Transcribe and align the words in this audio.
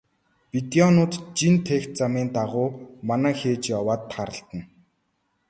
Бедоинууд 0.51 1.13
жин 1.37 1.55
тээх 1.67 1.83
замын 1.97 2.27
дагуу 2.35 2.67
манаа 3.07 3.33
хийж 3.39 3.63
яваад 3.77 4.01
тааралдана. 4.11 4.63